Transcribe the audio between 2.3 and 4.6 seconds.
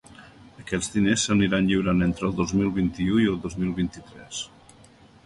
dos mil vint-i-u i el dos mil vint-i-tres.